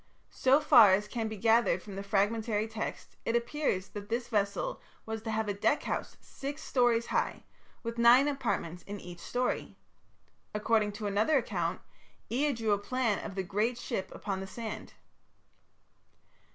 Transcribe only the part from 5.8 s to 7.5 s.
house six stories high,